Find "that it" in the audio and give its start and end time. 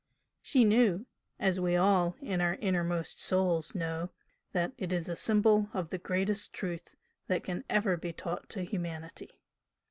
4.51-4.91